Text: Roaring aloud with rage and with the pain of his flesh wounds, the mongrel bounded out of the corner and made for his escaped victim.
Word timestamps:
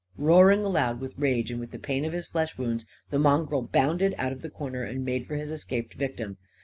Roaring 0.17 0.65
aloud 0.65 0.99
with 0.99 1.13
rage 1.15 1.51
and 1.51 1.59
with 1.59 1.69
the 1.69 1.77
pain 1.77 2.03
of 2.05 2.11
his 2.11 2.25
flesh 2.25 2.57
wounds, 2.57 2.87
the 3.11 3.19
mongrel 3.19 3.61
bounded 3.61 4.15
out 4.17 4.31
of 4.31 4.41
the 4.41 4.49
corner 4.49 4.81
and 4.81 5.05
made 5.05 5.27
for 5.27 5.35
his 5.35 5.51
escaped 5.51 5.93
victim. 5.93 6.37